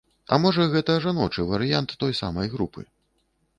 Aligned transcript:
А 0.35 0.37
можа 0.45 0.63
гэта 0.75 0.95
жаночы 1.03 1.45
варыянт 1.53 1.95
той 2.05 2.17
самай 2.23 2.53
групы. 2.57 2.81